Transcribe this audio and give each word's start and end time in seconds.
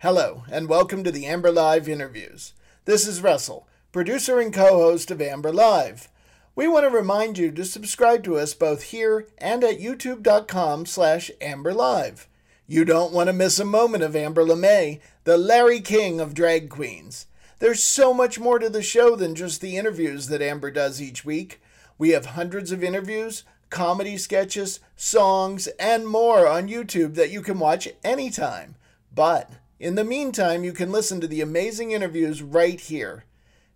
Hello, 0.00 0.44
and 0.52 0.68
welcome 0.68 1.02
to 1.04 1.10
the 1.10 1.24
Amber 1.24 1.50
Live 1.50 1.88
interviews. 1.88 2.52
This 2.84 3.08
is 3.08 3.22
Russell, 3.22 3.66
producer 3.92 4.38
and 4.38 4.52
co 4.52 4.74
host 4.74 5.10
of 5.10 5.22
Amber 5.22 5.50
Live. 5.50 6.10
We 6.54 6.68
want 6.68 6.84
to 6.84 6.94
remind 6.94 7.38
you 7.38 7.50
to 7.52 7.64
subscribe 7.64 8.22
to 8.24 8.36
us 8.36 8.52
both 8.52 8.82
here 8.82 9.26
and 9.38 9.64
at 9.64 9.80
youtube.com 9.80 10.84
slash 10.84 11.30
amberlive. 11.40 12.26
You 12.66 12.84
don't 12.84 13.14
want 13.14 13.28
to 13.28 13.32
miss 13.32 13.58
a 13.58 13.64
moment 13.64 14.04
of 14.04 14.14
Amber 14.14 14.44
LeMay, 14.44 15.00
the 15.24 15.38
Larry 15.38 15.80
King 15.80 16.20
of 16.20 16.34
drag 16.34 16.68
queens. 16.68 17.26
There's 17.58 17.82
so 17.82 18.12
much 18.12 18.38
more 18.38 18.58
to 18.58 18.68
the 18.68 18.82
show 18.82 19.16
than 19.16 19.34
just 19.34 19.62
the 19.62 19.78
interviews 19.78 20.28
that 20.28 20.42
Amber 20.42 20.70
does 20.70 21.00
each 21.00 21.24
week. 21.24 21.58
We 21.96 22.10
have 22.10 22.26
hundreds 22.26 22.70
of 22.70 22.84
interviews, 22.84 23.44
comedy 23.70 24.18
sketches, 24.18 24.78
songs, 24.94 25.68
and 25.80 26.06
more 26.06 26.46
on 26.46 26.68
YouTube 26.68 27.14
that 27.14 27.30
you 27.30 27.40
can 27.40 27.58
watch 27.58 27.88
anytime. 28.04 28.74
But 29.14 29.50
in 29.78 29.94
the 29.94 30.04
meantime, 30.04 30.64
you 30.64 30.72
can 30.72 30.90
listen 30.90 31.20
to 31.20 31.26
the 31.26 31.40
amazing 31.40 31.90
interviews 31.90 32.42
right 32.42 32.80
here. 32.80 33.24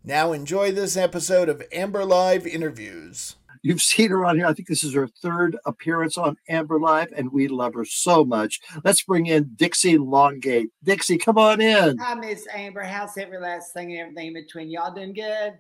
Now 0.03 0.33
enjoy 0.33 0.73
this 0.73 0.97
episode 0.97 1.51
of 1.51 1.63
Amber 1.73 2.05
Live 2.07 2.47
Interviews. 2.47 3.37
You've 3.63 3.83
seen 3.83 4.09
her 4.09 4.25
on 4.25 4.37
here. 4.37 4.47
I 4.47 4.55
think 4.55 4.69
this 4.69 4.83
is 4.83 4.95
her 4.95 5.07
third 5.07 5.59
appearance 5.67 6.17
on 6.17 6.39
Amber 6.49 6.81
Live, 6.81 7.13
and 7.15 7.31
we 7.31 7.49
love 7.49 7.75
her 7.75 7.85
so 7.85 8.25
much. 8.25 8.61
Let's 8.83 9.03
bring 9.03 9.27
in 9.27 9.51
Dixie 9.57 9.99
Longate. 9.99 10.71
Dixie, 10.83 11.19
come 11.19 11.37
on 11.37 11.61
in. 11.61 11.99
Hi, 11.99 12.15
Miss 12.15 12.47
Amber. 12.55 12.83
How's 12.83 13.19
every 13.19 13.39
last 13.39 13.75
thing 13.75 13.93
and 13.93 14.01
everything 14.01 14.33
between 14.33 14.71
y'all 14.71 14.95
doing 14.95 15.13
good? 15.13 15.59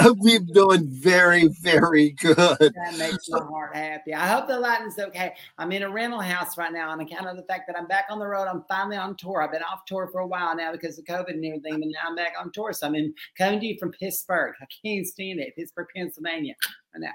We're 0.18 0.40
doing 0.40 0.86
very, 0.88 1.48
very 1.48 2.10
good. 2.10 2.36
That 2.36 2.94
makes 2.98 3.28
my 3.28 3.38
heart 3.38 3.74
happy. 3.74 4.14
I 4.14 4.28
hope 4.28 4.48
the 4.48 4.58
lighting's 4.58 4.98
okay. 4.98 5.34
I'm 5.58 5.72
in 5.72 5.82
a 5.82 5.90
rental 5.90 6.20
house 6.20 6.56
right 6.56 6.72
now 6.72 6.90
on 6.90 7.00
account 7.00 7.26
of 7.26 7.36
the 7.36 7.42
fact 7.42 7.66
that 7.66 7.78
I'm 7.78 7.86
back 7.86 8.06
on 8.10 8.18
the 8.18 8.26
road. 8.26 8.46
I'm 8.46 8.64
finally 8.68 8.96
on 8.96 9.16
tour. 9.16 9.42
I've 9.42 9.52
been 9.52 9.62
off 9.62 9.84
tour 9.86 10.08
for 10.10 10.20
a 10.20 10.26
while 10.26 10.54
now 10.56 10.72
because 10.72 10.98
of 10.98 11.04
COVID 11.04 11.30
and 11.30 11.44
everything, 11.44 11.80
but 11.80 11.88
now 11.88 12.08
I'm 12.08 12.16
back 12.16 12.34
on 12.38 12.50
tour. 12.52 12.72
So 12.72 12.86
I'm 12.86 12.94
in 12.94 13.14
coming 13.36 13.60
to 13.60 13.66
you 13.66 13.76
from 13.78 13.92
Pittsburgh. 13.92 14.54
I 14.60 14.66
can't 14.84 15.06
stand 15.06 15.40
it. 15.40 15.54
Pittsburgh, 15.56 15.88
Pennsylvania. 15.94 16.54
Now, 16.96 17.10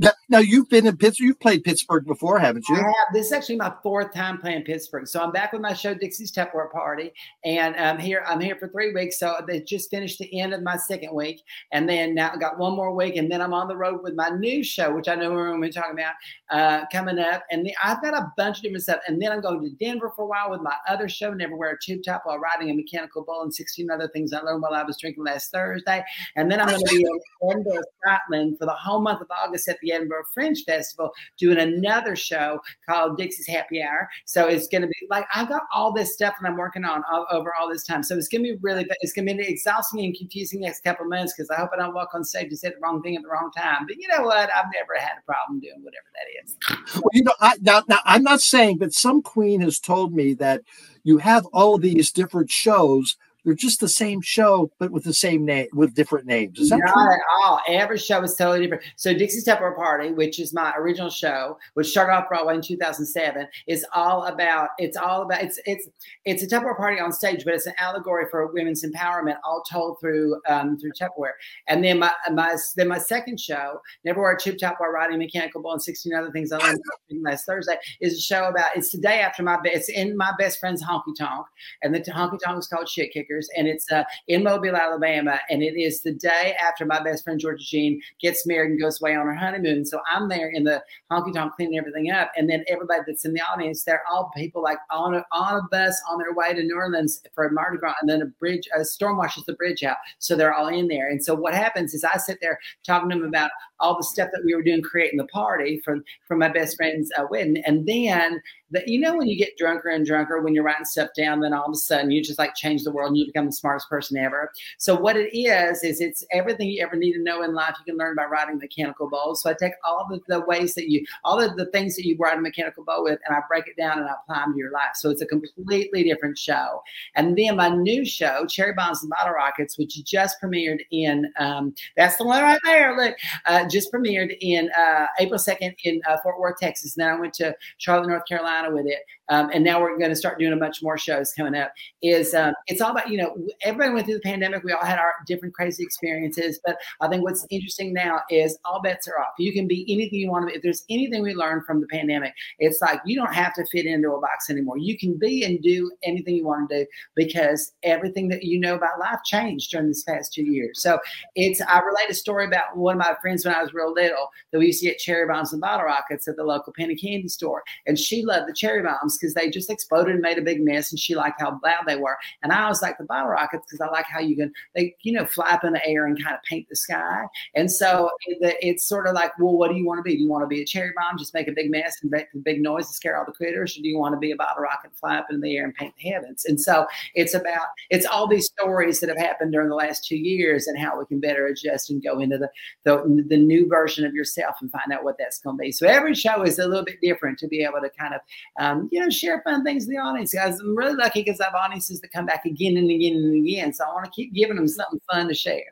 Now, 0.00 0.10
now, 0.30 0.38
you've 0.38 0.68
been 0.68 0.86
in 0.86 0.96
Pittsburgh. 0.96 1.26
You've 1.26 1.40
played 1.40 1.64
Pittsburgh 1.64 2.04
before, 2.04 2.38
haven't 2.38 2.68
you? 2.68 2.74
I 2.74 2.80
have. 2.80 3.14
This 3.14 3.26
is 3.26 3.32
actually 3.32 3.56
my 3.56 3.72
fourth 3.82 4.12
time 4.12 4.38
playing 4.38 4.64
Pittsburgh. 4.64 5.06
So 5.06 5.22
I'm 5.22 5.30
back 5.30 5.52
with 5.52 5.62
my 5.62 5.72
show 5.72 5.94
Dixie's 5.94 6.32
Tupperware 6.32 6.70
Party, 6.70 7.12
and 7.44 7.76
I'm 7.76 7.98
here. 7.98 8.24
I'm 8.26 8.40
here 8.40 8.56
for 8.56 8.68
three 8.68 8.92
weeks. 8.92 9.18
So 9.18 9.36
they 9.46 9.60
just 9.60 9.88
finished 9.88 10.18
the 10.18 10.40
end 10.40 10.52
of 10.52 10.62
my 10.62 10.76
second 10.76 11.14
week, 11.14 11.40
and 11.72 11.88
then 11.88 12.14
now 12.14 12.32
I 12.34 12.36
got 12.36 12.58
one 12.58 12.74
more 12.74 12.92
week, 12.92 13.16
and 13.16 13.30
then 13.30 13.40
I'm 13.40 13.54
on 13.54 13.68
the 13.68 13.76
road 13.76 14.02
with 14.02 14.14
my 14.14 14.30
new 14.30 14.64
show, 14.64 14.92
which 14.92 15.08
I 15.08 15.14
know 15.14 15.30
we're 15.30 15.48
going 15.48 15.62
to 15.62 15.68
be 15.68 15.72
talking 15.72 15.92
about 15.98 16.14
uh, 16.50 16.86
coming 16.92 17.18
up. 17.18 17.44
And 17.50 17.64
the, 17.64 17.74
I've 17.82 18.02
got 18.02 18.14
a 18.14 18.32
bunch 18.36 18.58
of 18.58 18.64
different 18.64 18.82
stuff, 18.82 19.00
and 19.06 19.22
then 19.22 19.30
I'm 19.30 19.40
going 19.40 19.62
to 19.62 19.70
Denver 19.82 20.12
for 20.14 20.22
a 20.24 20.26
while 20.28 20.50
with 20.50 20.60
my 20.60 20.74
other 20.88 21.08
show, 21.08 21.32
Never 21.32 21.56
Wear 21.56 21.70
a 21.70 21.78
Tube 21.80 22.02
Top, 22.04 22.22
while 22.24 22.38
riding 22.38 22.70
a 22.70 22.74
mechanical 22.74 23.22
bull, 23.22 23.42
and 23.42 23.54
16 23.54 23.90
other 23.90 24.08
things 24.08 24.32
I 24.32 24.40
learned 24.40 24.60
while 24.60 24.74
I 24.74 24.82
was 24.82 24.98
drinking 24.98 25.24
last 25.24 25.52
Thursday. 25.52 26.04
And 26.36 26.50
then 26.50 26.60
I'm 26.60 26.68
going 26.68 26.82
to 26.84 26.94
be 26.94 27.02
in 27.02 27.20
Edinburgh, 27.50 27.82
Scotland, 28.02 28.58
for 28.58 28.66
the 28.66 28.72
whole 28.72 29.00
month 29.00 29.20
of 29.20 29.28
August 29.30 29.67
at 29.68 29.78
the 29.80 29.92
Edinburgh 29.92 30.24
Fringe 30.32 30.64
Festival 30.64 31.10
doing 31.38 31.58
another 31.58 32.16
show 32.16 32.60
called 32.88 33.16
Dixie's 33.16 33.46
Happy 33.46 33.82
Hour. 33.82 34.08
So 34.24 34.46
it's 34.46 34.68
going 34.68 34.82
to 34.82 34.88
be 34.88 35.06
like 35.10 35.26
I've 35.34 35.48
got 35.48 35.62
all 35.72 35.92
this 35.92 36.14
stuff 36.14 36.34
that 36.40 36.48
I'm 36.48 36.56
working 36.56 36.84
on 36.84 37.02
all, 37.10 37.26
over 37.30 37.52
all 37.54 37.68
this 37.68 37.84
time. 37.84 38.02
So 38.02 38.16
it's 38.16 38.28
going 38.28 38.44
to 38.44 38.54
be 38.54 38.58
really 38.60 38.86
it's 39.00 39.12
going 39.12 39.26
to 39.26 39.34
be 39.34 39.46
exhausting 39.48 40.04
and 40.04 40.16
confusing 40.16 40.60
next 40.60 40.82
couple 40.82 41.04
of 41.04 41.10
months 41.10 41.34
because 41.36 41.50
I 41.50 41.56
hope 41.56 41.70
I 41.72 41.76
don't 41.76 41.94
walk 41.94 42.10
on 42.14 42.24
stage 42.24 42.48
and 42.48 42.58
say 42.58 42.68
the 42.70 42.76
wrong 42.82 43.02
thing 43.02 43.16
at 43.16 43.22
the 43.22 43.28
wrong 43.28 43.50
time. 43.56 43.86
But 43.86 43.96
you 43.96 44.08
know 44.08 44.22
what? 44.22 44.50
I've 44.54 44.66
never 44.72 44.98
had 44.98 45.18
a 45.18 45.24
problem 45.24 45.60
doing 45.60 45.82
whatever 45.82 46.06
that 46.14 46.44
is. 46.44 46.94
Well, 46.94 47.10
you 47.12 47.24
know, 47.24 47.34
I, 47.40 47.56
now, 47.60 47.82
now 47.88 48.00
I'm 48.04 48.22
not 48.22 48.40
saying, 48.40 48.78
but 48.78 48.92
some 48.92 49.22
queen 49.22 49.60
has 49.60 49.78
told 49.78 50.12
me 50.12 50.34
that 50.34 50.62
you 51.04 51.18
have 51.18 51.46
all 51.46 51.78
these 51.78 52.10
different 52.10 52.50
shows 52.50 53.16
they're 53.44 53.54
just 53.54 53.80
the 53.80 53.88
same 53.88 54.20
show, 54.20 54.70
but 54.78 54.90
with 54.90 55.04
the 55.04 55.14
same 55.14 55.44
name, 55.44 55.68
with 55.72 55.94
different 55.94 56.26
names. 56.26 56.58
Is 56.58 56.70
that 56.70 56.78
Not 56.78 56.92
true? 56.92 57.12
at 57.12 57.20
all. 57.44 57.60
Every 57.68 57.98
show 57.98 58.22
is 58.22 58.34
totally 58.34 58.60
different. 58.62 58.82
So 58.96 59.14
Dixie's 59.14 59.46
Tupperware 59.46 59.76
Party, 59.76 60.10
which 60.12 60.40
is 60.40 60.52
my 60.52 60.74
original 60.76 61.08
show, 61.08 61.58
which 61.74 61.88
started 61.88 62.12
off 62.14 62.28
Broadway 62.28 62.56
in 62.56 62.62
2007, 62.62 63.46
is 63.66 63.86
all 63.94 64.24
about. 64.24 64.70
It's 64.78 64.96
all 64.96 65.22
about. 65.22 65.42
It's 65.42 65.60
it's 65.66 65.88
it's 66.24 66.42
a 66.42 66.46
Tupperware 66.46 66.76
party 66.76 67.00
on 67.00 67.12
stage, 67.12 67.44
but 67.44 67.54
it's 67.54 67.66
an 67.66 67.74
allegory 67.78 68.26
for 68.30 68.46
women's 68.48 68.84
empowerment, 68.84 69.36
all 69.44 69.62
told 69.70 70.00
through 70.00 70.40
um, 70.48 70.78
through 70.78 70.92
Tupperware. 70.92 71.32
And 71.68 71.82
then 71.82 72.00
my 72.00 72.12
my 72.32 72.56
then 72.76 72.88
my 72.88 72.98
second 72.98 73.40
show, 73.40 73.80
Never 74.04 74.20
Wear 74.20 74.32
a 74.32 74.40
Tube 74.40 74.58
Top 74.58 74.76
while 74.78 74.90
riding 74.90 75.18
mechanical 75.18 75.62
bull, 75.62 75.72
and 75.72 75.82
16 75.82 76.12
other 76.14 76.30
things 76.32 76.52
I 76.52 76.58
learned 76.58 76.80
last 77.22 77.46
Thursday, 77.46 77.76
is 78.00 78.14
a 78.14 78.20
show 78.20 78.48
about. 78.48 78.76
It's 78.76 78.90
the 78.90 78.98
day 78.98 79.20
after 79.20 79.42
my. 79.42 79.58
It's 79.64 79.88
in 79.88 80.16
my 80.16 80.32
best 80.38 80.60
friend's 80.60 80.82
honky 80.82 81.16
tonk, 81.16 81.46
and 81.82 81.94
the 81.94 82.00
honky 82.00 82.38
tonk 82.44 82.58
is 82.58 82.66
called 82.66 82.88
Shit 82.88 83.12
Kickers, 83.38 83.48
and 83.56 83.66
it's 83.68 83.90
uh, 83.90 84.04
in 84.26 84.42
Mobile, 84.42 84.76
Alabama, 84.76 85.38
and 85.50 85.62
it 85.62 85.78
is 85.78 86.02
the 86.02 86.12
day 86.12 86.56
after 86.60 86.84
my 86.84 87.02
best 87.02 87.24
friend 87.24 87.40
Georgia 87.40 87.64
Jean 87.64 88.00
gets 88.20 88.46
married 88.46 88.70
and 88.70 88.80
goes 88.80 89.00
away 89.00 89.14
on 89.14 89.26
her 89.26 89.34
honeymoon. 89.34 89.84
So 89.84 90.00
I'm 90.10 90.28
there 90.28 90.48
in 90.50 90.64
the 90.64 90.82
honky 91.10 91.32
tonk 91.32 91.54
cleaning 91.54 91.78
everything 91.78 92.10
up, 92.10 92.30
and 92.36 92.48
then 92.48 92.64
everybody 92.68 93.00
that's 93.06 93.24
in 93.24 93.34
the 93.34 93.40
audience, 93.40 93.84
they're 93.84 94.02
all 94.10 94.30
people 94.36 94.62
like 94.62 94.78
on 94.90 95.14
a, 95.14 95.24
on 95.32 95.58
a 95.58 95.62
bus 95.70 96.00
on 96.10 96.18
their 96.18 96.34
way 96.34 96.54
to 96.54 96.62
New 96.62 96.76
Orleans 96.76 97.22
for 97.34 97.46
a 97.46 97.52
Mardi 97.52 97.78
Gras, 97.78 97.94
and 98.00 98.08
then 98.08 98.22
a 98.22 98.26
bridge, 98.26 98.68
a 98.76 98.84
storm 98.84 99.16
washes 99.16 99.44
the 99.44 99.54
bridge 99.54 99.82
out, 99.82 99.96
so 100.18 100.36
they're 100.36 100.54
all 100.54 100.68
in 100.68 100.88
there. 100.88 101.08
And 101.08 101.24
so 101.24 101.34
what 101.34 101.54
happens 101.54 101.94
is 101.94 102.04
I 102.04 102.18
sit 102.18 102.38
there 102.40 102.58
talking 102.84 103.10
to 103.10 103.16
them 103.16 103.24
about 103.24 103.50
all 103.80 103.96
the 103.96 104.04
stuff 104.04 104.30
that 104.32 104.42
we 104.44 104.54
were 104.54 104.62
doing, 104.62 104.82
creating 104.82 105.18
the 105.18 105.26
party 105.26 105.80
for 105.84 105.98
for 106.26 106.36
my 106.36 106.48
best 106.48 106.76
friend's 106.76 107.10
uh, 107.16 107.24
wedding, 107.30 107.62
and 107.64 107.86
then 107.86 108.40
that 108.70 108.88
you 108.88 109.00
know 109.00 109.16
when 109.16 109.28
you 109.28 109.36
get 109.36 109.56
drunker 109.56 109.88
and 109.88 110.04
drunker 110.06 110.40
when 110.40 110.54
you're 110.54 110.64
writing 110.64 110.84
stuff 110.84 111.10
down 111.16 111.40
then 111.40 111.52
all 111.52 111.66
of 111.66 111.72
a 111.72 111.76
sudden 111.76 112.10
you 112.10 112.22
just 112.22 112.38
like 112.38 112.54
change 112.54 112.84
the 112.84 112.92
world 112.92 113.08
and 113.08 113.16
you 113.16 113.26
become 113.26 113.46
the 113.46 113.52
smartest 113.52 113.88
person 113.88 114.16
ever. 114.16 114.52
So 114.78 114.94
what 114.94 115.16
it 115.16 115.36
is 115.36 115.82
is 115.82 116.00
it's 116.00 116.24
everything 116.32 116.68
you 116.68 116.82
ever 116.82 116.96
need 116.96 117.12
to 117.14 117.22
know 117.22 117.42
in 117.42 117.54
life 117.54 117.76
you 117.78 117.92
can 117.92 117.98
learn 117.98 118.16
by 118.16 118.24
writing 118.24 118.58
mechanical 118.58 119.08
bowls. 119.08 119.42
So 119.42 119.50
i 119.50 119.54
take 119.54 119.72
all 119.84 120.06
the, 120.08 120.20
the 120.28 120.40
ways 120.40 120.74
that 120.74 120.90
you 120.90 121.04
all 121.24 121.40
of 121.40 121.56
the 121.56 121.66
things 121.66 121.96
that 121.96 122.06
you 122.06 122.16
write 122.18 122.38
a 122.38 122.40
mechanical 122.40 122.84
bow 122.84 123.02
with 123.02 123.18
and 123.26 123.36
i 123.36 123.40
break 123.48 123.66
it 123.66 123.76
down 123.76 123.98
and 123.98 124.08
i 124.08 124.12
apply 124.22 124.44
them 124.44 124.52
to 124.52 124.58
your 124.58 124.72
life. 124.72 124.94
So 124.94 125.10
it's 125.10 125.22
a 125.22 125.26
completely 125.26 126.04
different 126.04 126.38
show. 126.38 126.82
And 127.14 127.36
then 127.36 127.56
my 127.56 127.68
new 127.68 128.04
show 128.04 128.46
cherry 128.46 128.72
bombs 128.74 129.02
and 129.02 129.10
bottle 129.10 129.32
rockets 129.32 129.78
which 129.78 130.02
just 130.04 130.40
premiered 130.42 130.80
in 130.90 131.32
um, 131.38 131.74
that's 131.96 132.16
the 132.16 132.24
one 132.24 132.42
right 132.42 132.60
there 132.64 132.96
look 132.96 133.16
uh, 133.46 133.66
just 133.68 133.92
premiered 133.92 134.36
in 134.40 134.70
uh, 134.78 135.06
april 135.18 135.38
2nd 135.38 135.74
in 135.84 136.00
uh, 136.08 136.16
fort 136.22 136.38
worth 136.38 136.58
texas. 136.58 136.96
And 136.96 137.06
then 137.06 137.14
i 137.14 137.20
went 137.20 137.34
to 137.34 137.54
charlotte 137.78 138.08
north 138.08 138.26
carolina 138.26 138.57
with 138.72 138.86
it. 138.86 139.00
Um, 139.28 139.50
and 139.52 139.64
now 139.64 139.80
we're 139.80 139.98
going 139.98 140.10
to 140.10 140.16
start 140.16 140.38
doing 140.38 140.52
a 140.52 140.56
bunch 140.56 140.82
more 140.82 140.98
shows 140.98 141.32
coming 141.32 141.54
up. 141.54 141.72
Is 142.02 142.34
um, 142.34 142.54
it's 142.66 142.80
all 142.80 142.90
about 142.90 143.10
you 143.10 143.18
know 143.18 143.36
everybody 143.62 143.92
went 143.92 144.06
through 144.06 144.14
the 144.14 144.20
pandemic. 144.20 144.64
We 144.64 144.72
all 144.72 144.84
had 144.84 144.98
our 144.98 145.12
different 145.26 145.54
crazy 145.54 145.82
experiences, 145.82 146.60
but 146.64 146.76
I 147.00 147.08
think 147.08 147.22
what's 147.22 147.46
interesting 147.50 147.92
now 147.92 148.20
is 148.30 148.58
all 148.64 148.80
bets 148.80 149.08
are 149.08 149.18
off. 149.20 149.34
You 149.38 149.52
can 149.52 149.66
be 149.66 149.84
anything 149.92 150.20
you 150.20 150.30
want 150.30 150.44
to 150.44 150.46
be. 150.52 150.56
If 150.56 150.62
there's 150.62 150.84
anything 150.88 151.22
we 151.22 151.34
learned 151.34 151.64
from 151.64 151.80
the 151.80 151.86
pandemic, 151.86 152.34
it's 152.58 152.80
like 152.80 153.00
you 153.04 153.16
don't 153.16 153.34
have 153.34 153.54
to 153.54 153.66
fit 153.66 153.86
into 153.86 154.12
a 154.12 154.20
box 154.20 154.50
anymore. 154.50 154.78
You 154.78 154.98
can 154.98 155.18
be 155.18 155.44
and 155.44 155.62
do 155.62 155.90
anything 156.02 156.34
you 156.36 156.44
want 156.44 156.70
to 156.70 156.84
do 156.84 156.90
because 157.14 157.72
everything 157.82 158.28
that 158.28 158.44
you 158.44 158.58
know 158.58 158.74
about 158.74 158.98
life 158.98 159.18
changed 159.24 159.70
during 159.70 159.88
this 159.88 160.02
past 160.02 160.32
two 160.32 160.44
years. 160.44 160.82
So 160.82 160.98
it's 161.34 161.60
I 161.60 161.80
relate 161.80 162.10
a 162.10 162.14
story 162.14 162.46
about 162.46 162.76
one 162.76 162.94
of 162.94 162.98
my 162.98 163.14
friends 163.20 163.44
when 163.44 163.54
I 163.54 163.62
was 163.62 163.74
real 163.74 163.92
little 163.92 164.28
that 164.52 164.58
we 164.58 164.66
used 164.66 164.80
to 164.80 164.86
get 164.86 164.98
cherry 164.98 165.26
bombs 165.26 165.52
and 165.52 165.60
bottle 165.60 165.86
rockets 165.86 166.28
at 166.28 166.36
the 166.36 166.44
local 166.44 166.72
penny 166.72 166.96
candy 166.96 167.28
store, 167.28 167.62
and 167.86 167.98
she 167.98 168.24
loved 168.24 168.48
the 168.48 168.54
cherry 168.54 168.82
bombs 168.82 169.17
because 169.18 169.34
they 169.34 169.50
just 169.50 169.70
exploded 169.70 170.14
and 170.14 170.22
made 170.22 170.38
a 170.38 170.42
big 170.42 170.60
mess, 170.60 170.90
and 170.90 170.98
she 170.98 171.14
liked 171.14 171.40
how 171.40 171.60
loud 171.64 171.84
they 171.86 171.96
were. 171.96 172.16
And 172.42 172.52
I 172.52 172.64
always 172.64 172.82
like 172.82 172.98
the 172.98 173.04
bottle 173.04 173.30
rockets 173.30 173.64
because 173.68 173.80
I 173.80 173.90
like 173.90 174.06
how 174.06 174.20
you 174.20 174.36
can 174.36 174.52
they 174.74 174.94
you 175.02 175.12
know 175.12 175.24
fly 175.26 175.50
up 175.50 175.64
in 175.64 175.72
the 175.72 175.86
air 175.86 176.06
and 176.06 176.22
kind 176.22 176.34
of 176.34 176.42
paint 176.42 176.68
the 176.68 176.76
sky. 176.76 177.24
And 177.54 177.70
so 177.70 178.10
it, 178.26 178.56
it's 178.60 178.84
sort 178.86 179.06
of 179.06 179.14
like, 179.14 179.38
well, 179.38 179.56
what 179.56 179.70
do 179.70 179.76
you 179.76 179.86
want 179.86 179.98
to 179.98 180.02
be? 180.02 180.16
Do 180.16 180.22
you 180.22 180.28
want 180.28 180.42
to 180.42 180.48
be 180.48 180.62
a 180.62 180.66
cherry 180.66 180.92
bomb, 180.96 181.18
just 181.18 181.34
make 181.34 181.48
a 181.48 181.52
big 181.52 181.70
mess 181.70 181.96
and 182.02 182.10
make 182.10 182.26
a 182.34 182.38
big 182.38 182.60
noise 182.60 182.86
and 182.86 182.94
scare 182.94 183.18
all 183.18 183.24
the 183.24 183.32
critters, 183.32 183.76
or 183.76 183.82
do 183.82 183.88
you 183.88 183.98
want 183.98 184.14
to 184.14 184.18
be 184.18 184.30
a 184.30 184.36
bottle 184.36 184.62
rocket, 184.62 184.90
fly 184.94 185.18
up 185.18 185.26
in 185.30 185.40
the 185.40 185.56
air 185.56 185.64
and 185.64 185.74
paint 185.74 185.94
the 186.02 186.10
heavens? 186.10 186.44
And 186.44 186.60
so 186.60 186.86
it's 187.14 187.34
about 187.34 187.66
it's 187.90 188.06
all 188.06 188.26
these 188.26 188.46
stories 188.46 189.00
that 189.00 189.08
have 189.08 189.18
happened 189.18 189.52
during 189.52 189.68
the 189.68 189.74
last 189.74 190.04
two 190.06 190.16
years 190.16 190.66
and 190.66 190.78
how 190.78 190.98
we 190.98 191.06
can 191.06 191.20
better 191.20 191.46
adjust 191.46 191.90
and 191.90 192.02
go 192.02 192.18
into 192.20 192.38
the 192.38 192.50
the, 192.84 193.24
the 193.28 193.36
new 193.36 193.68
version 193.68 194.04
of 194.04 194.14
yourself 194.14 194.56
and 194.60 194.70
find 194.70 194.92
out 194.92 195.04
what 195.04 195.16
that's 195.18 195.38
going 195.38 195.56
to 195.56 195.60
be. 195.60 195.72
So 195.72 195.86
every 195.86 196.14
show 196.14 196.42
is 196.42 196.58
a 196.58 196.66
little 196.66 196.84
bit 196.84 197.00
different 197.02 197.38
to 197.38 197.48
be 197.48 197.62
able 197.62 197.80
to 197.80 197.90
kind 197.98 198.14
of 198.14 198.20
um, 198.58 198.88
you 198.92 199.00
know 199.00 199.07
share 199.10 199.42
fun 199.42 199.64
things 199.64 199.84
with 199.84 199.90
the 199.90 199.98
audience. 199.98 200.32
Guys, 200.32 200.58
I'm 200.60 200.76
really 200.76 200.94
lucky 200.94 201.22
because 201.22 201.40
I 201.40 201.44
have 201.44 201.54
audiences 201.54 202.00
that 202.00 202.12
come 202.12 202.26
back 202.26 202.44
again 202.44 202.76
and 202.76 202.90
again 202.90 203.16
and 203.16 203.34
again. 203.34 203.72
So 203.72 203.84
I 203.84 203.92
want 203.92 204.04
to 204.04 204.10
keep 204.10 204.32
giving 204.34 204.56
them 204.56 204.68
something 204.68 205.00
fun 205.10 205.28
to 205.28 205.34
share. 205.34 205.62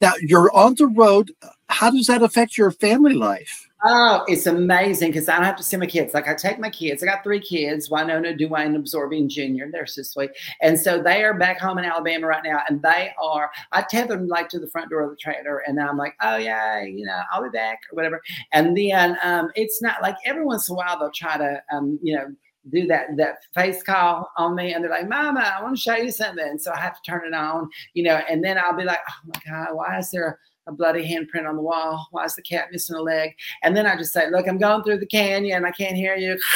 Now 0.00 0.12
you're 0.20 0.54
on 0.54 0.74
the 0.74 0.86
road. 0.86 1.32
How 1.68 1.90
does 1.90 2.06
that 2.06 2.22
affect 2.22 2.56
your 2.56 2.70
family 2.70 3.14
life? 3.14 3.67
Oh, 3.84 4.24
it's 4.26 4.46
amazing 4.46 5.10
because 5.12 5.28
I 5.28 5.36
don't 5.36 5.44
have 5.44 5.56
to 5.56 5.62
see 5.62 5.76
my 5.76 5.86
kids. 5.86 6.12
Like 6.12 6.26
I 6.26 6.34
take 6.34 6.58
my 6.58 6.68
kids. 6.68 7.00
I 7.00 7.06
got 7.06 7.22
three 7.22 7.38
kids: 7.38 7.88
Wynona, 7.88 8.36
Dwayne, 8.36 8.74
Absorbine 8.74 9.28
Jr. 9.28 9.66
They're 9.70 9.86
so 9.86 10.02
sweet, 10.02 10.30
and 10.60 10.78
so 10.78 11.00
they 11.00 11.22
are 11.22 11.38
back 11.38 11.60
home 11.60 11.78
in 11.78 11.84
Alabama 11.84 12.26
right 12.26 12.42
now. 12.42 12.60
And 12.68 12.82
they 12.82 13.12
are. 13.22 13.50
I 13.70 13.82
tether 13.88 14.16
them 14.16 14.26
like 14.26 14.48
to 14.50 14.58
the 14.58 14.66
front 14.66 14.90
door 14.90 15.02
of 15.02 15.10
the 15.10 15.16
trailer, 15.16 15.58
and 15.60 15.80
I'm 15.80 15.96
like, 15.96 16.14
oh 16.22 16.36
yeah, 16.36 16.82
you 16.82 17.06
know, 17.06 17.20
I'll 17.32 17.42
be 17.44 17.50
back 17.50 17.78
or 17.92 17.94
whatever. 17.96 18.20
And 18.52 18.76
then 18.76 19.16
um, 19.22 19.50
it's 19.54 19.80
not 19.80 20.02
like 20.02 20.16
every 20.24 20.44
once 20.44 20.68
in 20.68 20.72
a 20.74 20.76
while 20.76 20.98
they'll 20.98 21.12
try 21.12 21.38
to, 21.38 21.62
um, 21.72 22.00
you 22.02 22.16
know 22.16 22.26
do 22.70 22.86
that 22.86 23.06
that 23.16 23.36
face 23.54 23.82
call 23.82 24.30
on 24.36 24.54
me 24.54 24.74
and 24.74 24.84
they're 24.84 24.90
like 24.90 25.08
mama 25.08 25.40
i 25.40 25.62
want 25.62 25.74
to 25.74 25.80
show 25.80 25.94
you 25.94 26.10
something 26.10 26.58
so 26.58 26.70
i 26.72 26.78
have 26.78 27.00
to 27.00 27.10
turn 27.10 27.22
it 27.24 27.32
on 27.32 27.66
you 27.94 28.02
know 28.02 28.20
and 28.28 28.44
then 28.44 28.58
i'll 28.58 28.76
be 28.76 28.84
like 28.84 28.98
oh 29.08 29.14
my 29.32 29.40
god 29.50 29.74
why 29.74 29.98
is 29.98 30.10
there 30.10 30.38
a 30.68 30.72
bloody 30.72 31.02
handprint 31.02 31.48
on 31.48 31.56
the 31.56 31.62
wall. 31.62 32.06
Why 32.10 32.24
is 32.24 32.36
the 32.36 32.42
cat 32.42 32.68
missing 32.70 32.94
a 32.94 33.00
leg? 33.02 33.34
And 33.62 33.76
then 33.76 33.86
I 33.86 33.96
just 33.96 34.12
say, 34.12 34.30
look, 34.30 34.46
I'm 34.46 34.58
going 34.58 34.84
through 34.84 34.98
the 34.98 35.06
canyon. 35.06 35.64
I 35.64 35.70
can't 35.72 35.96
hear 35.96 36.14
you. 36.14 36.38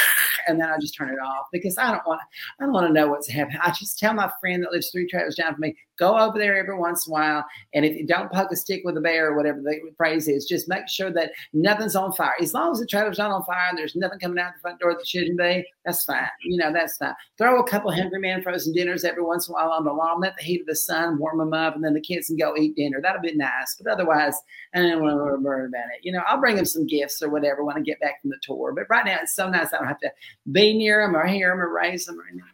And 0.45 0.59
then 0.59 0.67
I 0.69 0.77
just 0.77 0.93
turn 0.93 1.07
it 1.07 1.21
off 1.21 1.45
because 1.53 1.77
I 1.77 1.89
don't 1.89 2.05
want 2.05 2.19
I 2.59 2.65
don't 2.65 2.73
want 2.73 2.87
to 2.87 2.91
know 2.91 3.07
what's 3.07 3.29
happening. 3.29 3.59
I 3.63 3.71
just 3.71 3.97
tell 3.97 4.13
my 4.13 4.29
friend 4.41 4.61
that 4.61 4.73
lives 4.73 4.89
three 4.89 5.07
trailers 5.07 5.35
down 5.35 5.53
from 5.53 5.61
me, 5.61 5.77
go 5.97 6.17
over 6.17 6.37
there 6.37 6.57
every 6.57 6.77
once 6.77 7.07
in 7.07 7.11
a 7.11 7.13
while. 7.13 7.45
And 7.73 7.85
if 7.85 7.95
you 7.95 8.05
don't 8.05 8.31
poke 8.31 8.51
a 8.51 8.55
stick 8.55 8.81
with 8.83 8.97
a 8.97 9.01
bear 9.01 9.29
or 9.29 9.37
whatever 9.37 9.61
the 9.61 9.79
phrase 9.97 10.27
is, 10.27 10.45
just 10.45 10.67
make 10.67 10.87
sure 10.87 11.11
that 11.11 11.31
nothing's 11.53 11.95
on 11.95 12.11
fire. 12.13 12.33
As 12.41 12.53
long 12.53 12.71
as 12.71 12.79
the 12.79 12.85
trailer's 12.85 13.17
not 13.17 13.31
on 13.31 13.43
fire 13.43 13.69
and 13.69 13.77
there's 13.77 13.95
nothing 13.95 14.19
coming 14.19 14.39
out 14.39 14.53
the 14.55 14.61
front 14.61 14.79
door 14.79 14.93
that 14.93 15.07
shouldn't 15.07 15.37
be, 15.37 15.65
that's 15.85 16.05
fine. 16.05 16.27
You 16.43 16.57
know, 16.57 16.73
that's 16.73 16.97
fine. 16.97 17.13
Throw 17.37 17.59
a 17.59 17.67
couple 17.67 17.91
Hungry 17.91 18.19
Man 18.19 18.41
frozen 18.41 18.73
dinners 18.73 19.03
every 19.03 19.23
once 19.23 19.47
in 19.47 19.53
a 19.53 19.55
while 19.55 19.71
on 19.71 19.83
the 19.83 19.93
lawn, 19.93 20.21
let 20.21 20.35
the 20.37 20.43
heat 20.43 20.61
of 20.61 20.67
the 20.67 20.75
sun 20.75 21.17
warm 21.17 21.37
them 21.37 21.53
up, 21.53 21.75
and 21.75 21.83
then 21.83 21.93
the 21.93 22.01
kids 22.01 22.27
can 22.27 22.37
go 22.37 22.55
eat 22.57 22.75
dinner. 22.75 22.99
That'll 23.01 23.21
be 23.21 23.35
nice. 23.35 23.75
But 23.81 23.91
otherwise, 23.91 24.35
I 24.73 24.81
don't 24.81 25.01
want 25.01 25.13
to 25.13 25.41
worry 25.41 25.65
about 25.65 25.85
it. 25.95 26.03
You 26.03 26.11
know, 26.11 26.23
I'll 26.27 26.39
bring 26.39 26.55
them 26.55 26.65
some 26.65 26.87
gifts 26.87 27.21
or 27.21 27.29
whatever 27.29 27.63
when 27.63 27.77
I 27.77 27.81
get 27.81 27.99
back 27.99 28.21
from 28.21 28.31
the 28.31 28.37
tour. 28.41 28.73
But 28.73 28.89
right 28.89 29.05
now, 29.05 29.19
it's 29.21 29.35
so 29.35 29.49
nice. 29.49 29.73
I 29.73 29.77
don't 29.77 29.87
have 29.87 29.99
to 29.99 30.11
be 30.51 30.73
near 30.77 31.05
them 31.05 31.15
or 31.15 31.25
hear 31.25 31.49
them 31.49 31.59
or 31.59 31.73
raise 31.73 32.05
them 32.05 32.19
or 32.19 32.23
anything. 32.27 32.49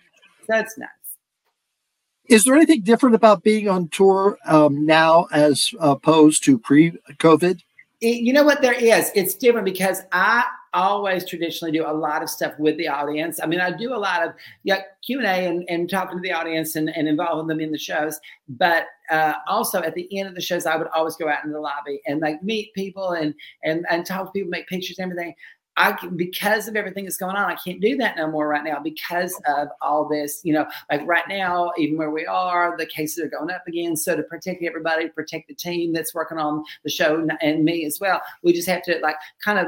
That's 0.47 0.77
nice. 0.77 0.89
Is 2.29 2.45
there 2.45 2.55
anything 2.55 2.81
different 2.81 3.15
about 3.15 3.43
being 3.43 3.67
on 3.67 3.89
tour 3.89 4.37
um, 4.45 4.85
now 4.85 5.27
as 5.31 5.71
opposed 5.79 6.43
to 6.45 6.59
pre-COVID? 6.59 7.61
You 8.01 8.31
know 8.31 8.43
what? 8.43 8.61
There 8.61 8.73
is. 8.73 9.11
It's 9.15 9.33
different 9.33 9.65
because 9.65 10.03
I 10.11 10.45
always 10.73 11.27
traditionally 11.27 11.71
do 11.71 11.85
a 11.85 11.91
lot 11.91 12.21
of 12.21 12.29
stuff 12.29 12.53
with 12.59 12.77
the 12.77 12.87
audience. 12.87 13.39
I 13.41 13.47
mean, 13.47 13.59
I 13.59 13.75
do 13.75 13.93
a 13.93 13.97
lot 13.97 14.25
of 14.25 14.33
yeah, 14.63 14.81
Q 15.03 15.17
and 15.17 15.27
A 15.27 15.47
and, 15.47 15.65
and 15.67 15.89
talking 15.89 16.17
to 16.17 16.21
the 16.21 16.31
audience 16.31 16.75
and, 16.75 16.89
and 16.95 17.07
involving 17.07 17.47
them 17.47 17.59
in 17.59 17.71
the 17.71 17.79
shows. 17.79 18.19
But 18.47 18.85
uh, 19.09 19.33
also 19.47 19.81
at 19.81 19.95
the 19.95 20.07
end 20.17 20.29
of 20.29 20.35
the 20.35 20.41
shows, 20.41 20.65
I 20.65 20.77
would 20.77 20.87
always 20.95 21.15
go 21.15 21.27
out 21.27 21.43
in 21.43 21.51
the 21.51 21.59
lobby 21.59 21.99
and 22.05 22.21
like 22.21 22.43
meet 22.43 22.73
people 22.73 23.11
and 23.11 23.33
and 23.63 23.85
and 23.89 24.05
talk 24.05 24.27
to 24.27 24.31
people, 24.31 24.51
make 24.51 24.67
pictures, 24.67 24.99
and 24.99 25.11
everything. 25.11 25.33
I 25.79 25.97
because 26.15 26.67
of 26.67 26.75
everything 26.75 27.05
that's 27.05 27.17
going 27.17 27.37
on, 27.37 27.49
I 27.49 27.55
can't 27.55 27.79
do 27.79 27.95
that 27.97 28.17
no 28.17 28.29
more 28.29 28.47
right 28.47 28.63
now 28.63 28.79
because 28.79 29.39
of 29.47 29.69
all 29.81 30.07
this. 30.07 30.41
You 30.43 30.53
know, 30.53 30.67
like 30.91 31.07
right 31.07 31.27
now, 31.27 31.71
even 31.77 31.97
where 31.97 32.11
we 32.11 32.25
are, 32.25 32.75
the 32.77 32.85
cases 32.85 33.23
are 33.23 33.29
going 33.29 33.49
up 33.49 33.63
again. 33.67 33.95
So 33.95 34.15
to 34.15 34.23
protect 34.23 34.61
everybody, 34.61 35.07
protect 35.07 35.47
the 35.47 35.55
team 35.55 35.93
that's 35.93 36.13
working 36.13 36.37
on 36.37 36.63
the 36.83 36.89
show 36.89 37.25
and 37.41 37.63
me 37.63 37.85
as 37.85 37.99
well, 37.99 38.21
we 38.43 38.53
just 38.53 38.67
have 38.67 38.83
to 38.83 38.99
like 39.01 39.15
kind 39.43 39.57
of 39.57 39.67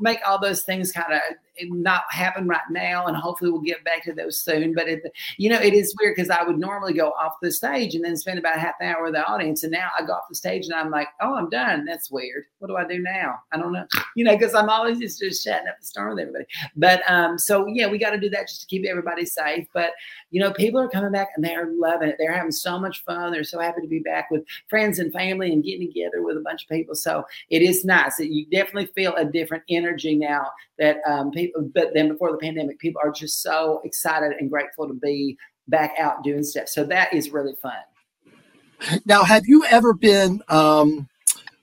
make 0.00 0.18
all 0.26 0.40
those 0.40 0.62
things 0.62 0.92
kind 0.92 1.12
of 1.12 1.20
not 1.64 2.02
happen 2.10 2.48
right 2.48 2.60
now, 2.70 3.06
and 3.06 3.16
hopefully 3.16 3.50
we'll 3.50 3.60
get 3.60 3.84
back 3.84 4.02
to 4.04 4.14
those 4.14 4.38
soon. 4.38 4.72
But 4.74 4.88
it, 4.88 5.02
you 5.36 5.50
know, 5.50 5.60
it 5.60 5.74
is 5.74 5.94
weird 6.00 6.16
because 6.16 6.30
I 6.30 6.42
would 6.42 6.58
normally 6.58 6.94
go 6.94 7.10
off 7.10 7.34
the 7.42 7.52
stage 7.52 7.94
and 7.94 8.04
then 8.04 8.16
spend 8.16 8.38
about 8.38 8.58
half 8.58 8.74
an 8.80 8.88
hour 8.88 9.04
with 9.04 9.12
the 9.12 9.24
audience, 9.26 9.62
and 9.62 9.72
now 9.72 9.90
I 9.98 10.04
go 10.04 10.14
off 10.14 10.28
the 10.28 10.34
stage 10.34 10.64
and 10.64 10.74
I'm 10.74 10.90
like, 10.90 11.08
oh, 11.20 11.34
I'm 11.34 11.50
done. 11.50 11.84
That's 11.84 12.10
weird. 12.10 12.44
What 12.58 12.68
do 12.68 12.76
I 12.76 12.86
do 12.86 12.98
now? 12.98 13.40
I 13.52 13.58
don't 13.58 13.72
know. 13.72 13.84
You 14.16 14.24
know, 14.24 14.36
because 14.36 14.54
I'm 14.54 14.70
always 14.70 14.98
just, 14.98 15.19
just 15.20 15.44
shutting 15.44 15.68
up 15.68 15.78
the 15.78 15.86
storm 15.86 16.10
with 16.10 16.20
everybody. 16.20 16.46
But 16.76 17.02
um, 17.10 17.38
so 17.38 17.66
yeah, 17.66 17.88
we 17.88 17.98
got 17.98 18.10
to 18.10 18.20
do 18.20 18.30
that 18.30 18.48
just 18.48 18.62
to 18.62 18.66
keep 18.66 18.84
everybody 18.86 19.24
safe. 19.24 19.66
But 19.72 19.92
you 20.30 20.40
know, 20.40 20.52
people 20.52 20.80
are 20.80 20.88
coming 20.88 21.12
back 21.12 21.28
and 21.36 21.44
they're 21.44 21.68
loving 21.70 22.08
it. 22.08 22.16
They're 22.18 22.32
having 22.32 22.52
so 22.52 22.78
much 22.78 23.04
fun. 23.04 23.32
They're 23.32 23.44
so 23.44 23.60
happy 23.60 23.82
to 23.82 23.88
be 23.88 24.00
back 24.00 24.30
with 24.30 24.44
friends 24.68 24.98
and 24.98 25.12
family 25.12 25.52
and 25.52 25.64
getting 25.64 25.86
together 25.86 26.22
with 26.22 26.36
a 26.36 26.40
bunch 26.40 26.64
of 26.64 26.68
people. 26.68 26.94
So 26.94 27.24
it 27.50 27.62
is 27.62 27.84
nice. 27.84 28.18
You 28.18 28.46
definitely 28.46 28.90
feel 28.94 29.14
a 29.16 29.24
different 29.24 29.64
energy 29.68 30.16
now 30.16 30.50
that 30.78 30.98
um, 31.06 31.30
people, 31.30 31.62
but 31.74 31.94
then 31.94 32.08
before 32.08 32.32
the 32.32 32.38
pandemic, 32.38 32.78
people 32.78 33.00
are 33.04 33.12
just 33.12 33.42
so 33.42 33.80
excited 33.84 34.32
and 34.38 34.50
grateful 34.50 34.88
to 34.88 34.94
be 34.94 35.36
back 35.68 35.94
out 35.98 36.24
doing 36.24 36.42
stuff. 36.42 36.68
So 36.68 36.84
that 36.84 37.12
is 37.14 37.30
really 37.30 37.54
fun. 37.60 37.72
Now, 39.04 39.24
have 39.24 39.46
you 39.46 39.64
ever 39.66 39.92
been 39.92 40.42
um, 40.48 41.08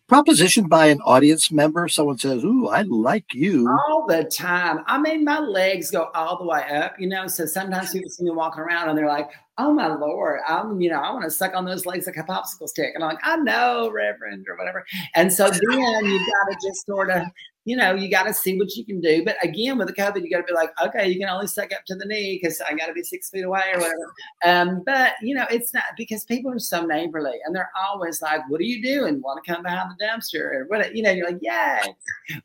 propositioned 0.08 0.70
by 0.70 0.88
an 0.88 1.00
audience 1.02 1.52
member? 1.52 1.88
Someone 1.88 2.18
says, 2.18 2.44
Ooh, 2.44 2.68
I 2.68 2.84
like 2.84 3.34
you. 3.34 3.68
All 3.90 4.06
the 4.08 4.24
time. 4.24 4.84
I 4.88 4.98
mean, 5.00 5.24
my 5.24 5.40
legs 5.40 5.92
go 5.92 6.10
all 6.14 6.38
the 6.38 6.46
way 6.46 6.64
up, 6.70 7.00
you 7.00 7.08
know. 7.08 7.28
So 7.28 7.46
sometimes 7.46 7.92
people 7.92 8.10
see 8.10 8.24
me 8.24 8.32
walking 8.32 8.62
around 8.62 8.90
and 8.90 8.98
they're 8.98 9.08
like, 9.08 9.30
Oh 9.58 9.74
my 9.74 9.88
Lord, 9.88 10.42
I'm, 10.48 10.80
you 10.80 10.90
know, 10.90 11.00
I 11.00 11.12
want 11.12 11.24
to 11.26 11.32
suck 11.32 11.56
on 11.56 11.66
those 11.66 11.86
legs 11.86 12.06
like 12.06 12.18
a 12.18 12.24
popsicle 12.24 12.68
stick. 12.68 12.92
And 12.94 13.04
I'm 13.04 13.12
like, 13.12 13.20
I 13.24 13.38
know, 13.38 13.90
Reverend, 13.92 14.46
or 14.48 14.56
whatever. 14.56 14.86
And 15.16 15.34
so 15.34 15.50
then 15.50 16.06
you've 16.06 16.22
got 16.22 16.52
to 16.52 16.58
just 16.68 16.86
sort 16.86 17.10
of 17.10 17.24
you 17.68 17.76
know, 17.76 17.94
you 17.94 18.10
got 18.10 18.24
to 18.24 18.34
see 18.34 18.58
what 18.58 18.74
you 18.78 18.86
can 18.86 19.02
do. 19.02 19.26
But 19.26 19.36
again, 19.44 19.78
with 19.78 19.88
the 19.88 19.94
COVID, 19.94 20.24
you 20.24 20.32
got 20.32 20.38
to 20.38 20.44
be 20.44 20.54
like, 20.54 20.72
okay, 20.82 21.06
you 21.10 21.20
can 21.20 21.28
only 21.28 21.48
suck 21.48 21.74
up 21.74 21.84
to 21.88 21.96
the 21.96 22.06
knee 22.06 22.40
because 22.42 22.62
I 22.62 22.74
got 22.74 22.86
to 22.86 22.94
be 22.94 23.04
six 23.04 23.30
feet 23.30 23.44
away 23.44 23.62
or 23.74 23.80
whatever. 23.80 24.14
Um, 24.46 24.84
but 24.86 25.16
you 25.22 25.36
know, 25.36 25.46
it's 25.52 25.74
not 25.74 25.84
because 25.98 26.24
people 26.24 26.50
are 26.54 26.60
so 26.60 26.86
neighborly 26.86 27.36
and 27.46 27.54
they're 27.54 27.70
always 27.78 28.22
like, 28.22 28.40
"What 28.50 28.62
are 28.62 28.64
you 28.64 28.82
doing? 28.82 29.22
Want 29.22 29.44
to 29.44 29.54
come 29.54 29.64
behind 29.64 29.92
the 29.92 30.06
dumpster?" 30.06 30.40
Or 30.40 30.66
what? 30.70 30.96
You 30.96 31.04
know, 31.04 31.12
you're 31.12 31.30
like, 31.30 31.42
"Yeah," 31.42 31.84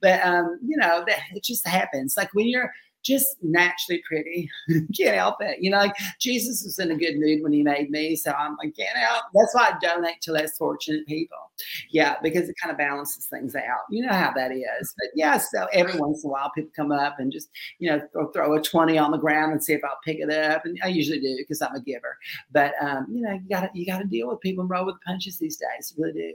but 0.00 0.20
um, 0.26 0.58
you 0.66 0.76
know, 0.76 1.04
that 1.06 1.20
it 1.32 1.44
just 1.44 1.64
happens. 1.68 2.16
Like 2.16 2.34
when 2.34 2.48
you're 2.48 2.72
just 3.04 3.36
naturally 3.42 4.02
pretty. 4.06 4.50
can't 4.96 5.16
help 5.16 5.36
it. 5.40 5.58
You 5.60 5.70
know, 5.70 5.78
like 5.78 5.94
Jesus 6.18 6.64
was 6.64 6.80
in 6.80 6.90
a 6.90 6.96
good 6.96 7.18
mood 7.18 7.42
when 7.42 7.52
he 7.52 7.62
made 7.62 7.90
me. 7.90 8.16
So 8.16 8.32
I'm 8.32 8.56
like, 8.56 8.76
can't 8.76 8.96
help. 8.96 9.24
That's 9.34 9.54
why 9.54 9.72
I 9.72 9.78
donate 9.80 10.20
to 10.22 10.32
less 10.32 10.56
fortunate 10.56 11.06
people. 11.06 11.41
Yeah, 11.90 12.16
because 12.22 12.48
it 12.48 12.56
kind 12.60 12.72
of 12.72 12.78
balances 12.78 13.26
things 13.26 13.54
out. 13.54 13.82
You 13.90 14.06
know 14.06 14.12
how 14.12 14.32
that 14.34 14.52
is. 14.52 14.94
But 14.98 15.08
yeah, 15.14 15.38
so 15.38 15.66
every 15.72 15.98
once 15.98 16.24
in 16.24 16.30
a 16.30 16.32
while 16.32 16.50
people 16.54 16.70
come 16.74 16.92
up 16.92 17.18
and 17.18 17.30
just, 17.32 17.50
you 17.78 17.90
know, 17.90 18.00
throw, 18.12 18.30
throw 18.32 18.54
a 18.54 18.62
20 18.62 18.98
on 18.98 19.10
the 19.10 19.18
ground 19.18 19.52
and 19.52 19.62
see 19.62 19.72
if 19.72 19.84
I'll 19.84 19.98
pick 20.04 20.18
it 20.18 20.30
up. 20.30 20.64
And 20.64 20.78
I 20.82 20.88
usually 20.88 21.20
do 21.20 21.36
because 21.38 21.62
I'm 21.62 21.74
a 21.74 21.80
giver. 21.80 22.16
But 22.50 22.74
um, 22.80 23.06
you 23.10 23.22
know, 23.22 23.32
you 23.32 23.48
gotta 23.48 23.70
you 23.74 23.86
gotta 23.86 24.04
deal 24.04 24.28
with 24.28 24.40
people 24.40 24.62
and 24.62 24.70
roll 24.70 24.86
with 24.86 24.96
the 24.96 25.00
punches 25.06 25.38
these 25.38 25.56
days. 25.56 25.94
You 25.96 26.04
really 26.04 26.20
do. 26.20 26.34